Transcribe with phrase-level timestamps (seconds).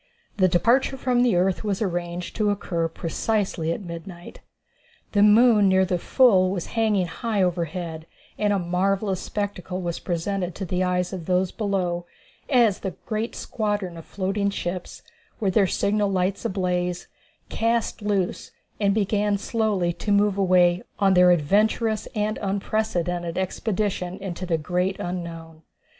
[0.37, 4.39] The departure from the earth was arranged to occur precisely at midnight.
[5.11, 9.99] The moon near the full was hanging high over head, and a marvellous spectacle was
[9.99, 12.07] presented to the eyes of those below
[12.49, 15.03] as the great squadron of floating ships,
[15.39, 17.07] with their signal lights ablaze,
[17.49, 18.49] cast loose
[18.79, 24.99] and began slowly to move away on their adventurous and unprecedented expedition into the great
[24.99, 25.61] unknown.